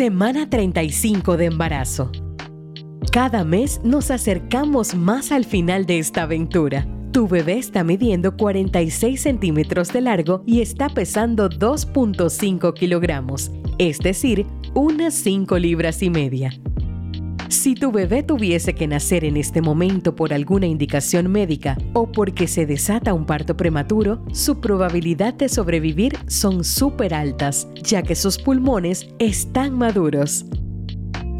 [0.00, 2.10] Semana 35 de embarazo.
[3.12, 6.86] Cada mes nos acercamos más al final de esta aventura.
[7.12, 14.46] Tu bebé está midiendo 46 centímetros de largo y está pesando 2.5 kilogramos, es decir,
[14.72, 16.50] unas 5 libras y media.
[17.50, 22.46] Si tu bebé tuviese que nacer en este momento por alguna indicación médica o porque
[22.46, 28.38] se desata un parto prematuro, su probabilidad de sobrevivir son súper altas, ya que sus
[28.38, 30.46] pulmones están maduros.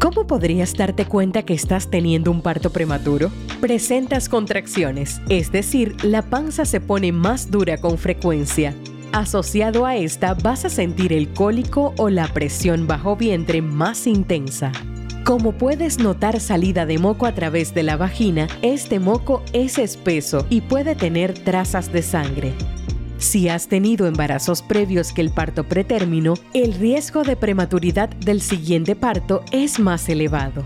[0.01, 3.31] ¿Cómo podrías darte cuenta que estás teniendo un parto prematuro?
[3.61, 8.75] Presentas contracciones, es decir, la panza se pone más dura con frecuencia.
[9.13, 14.73] Asociado a esta vas a sentir el cólico o la presión bajo vientre más intensa.
[15.25, 20.47] Como puedes notar salida de moco a través de la vagina, este moco es espeso
[20.49, 22.53] y puede tener trazas de sangre.
[23.19, 28.95] Si has tenido embarazos previos que el parto pretérmino, el riesgo de prematuridad del siguiente
[28.95, 30.65] parto es más elevado.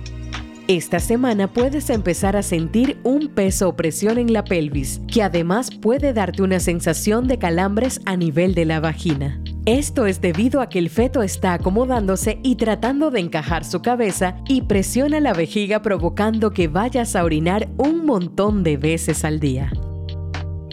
[0.69, 5.69] Esta semana puedes empezar a sentir un peso o presión en la pelvis, que además
[5.69, 9.37] puede darte una sensación de calambres a nivel de la vagina.
[9.65, 14.37] Esto es debido a que el feto está acomodándose y tratando de encajar su cabeza
[14.47, 19.71] y presiona la vejiga provocando que vayas a orinar un montón de veces al día.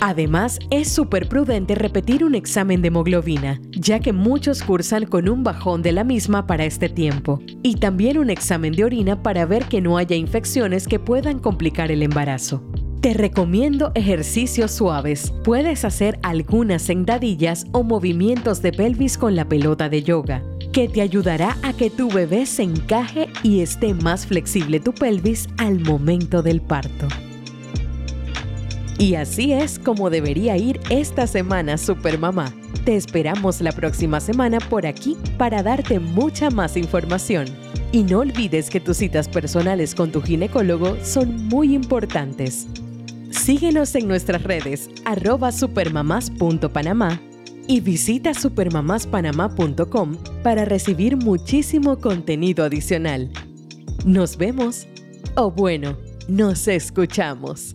[0.03, 5.43] Además, es súper prudente repetir un examen de hemoglobina, ya que muchos cursan con un
[5.43, 9.65] bajón de la misma para este tiempo, y también un examen de orina para ver
[9.67, 12.63] que no haya infecciones que puedan complicar el embarazo.
[13.03, 15.33] Te recomiendo ejercicios suaves.
[15.43, 21.01] Puedes hacer algunas sentadillas o movimientos de pelvis con la pelota de yoga, que te
[21.01, 26.45] ayudará a que tu bebé se encaje y esté más flexible tu pelvis al momento
[26.45, 27.09] del parto.
[28.99, 32.55] Y así es como debería ir esta semana Supermamá.
[32.85, 37.47] Te esperamos la próxima semana por aquí para darte mucha más información.
[37.91, 42.69] Y no olvides que tus citas personales con tu ginecólogo son muy importantes.
[43.33, 47.21] Síguenos en nuestras redes arroba supermamás.panamá
[47.67, 53.31] y visita supermamáspanamá.com para recibir muchísimo contenido adicional.
[54.05, 54.87] Nos vemos
[55.35, 55.97] o bueno,
[56.29, 57.73] nos escuchamos.